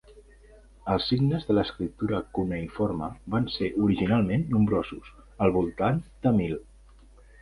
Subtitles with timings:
[0.93, 5.15] Els signes de l'escriptura cuneïforme van ser originalment nombrosos,
[5.47, 6.59] al voltant de mil.